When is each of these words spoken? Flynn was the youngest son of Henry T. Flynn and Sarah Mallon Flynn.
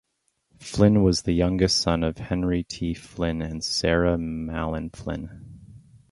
Flynn 0.59 1.03
was 1.03 1.21
the 1.21 1.31
youngest 1.31 1.77
son 1.77 2.03
of 2.03 2.17
Henry 2.17 2.63
T. 2.63 2.95
Flynn 2.95 3.39
and 3.43 3.63
Sarah 3.63 4.17
Mallon 4.17 4.89
Flynn. 4.89 5.59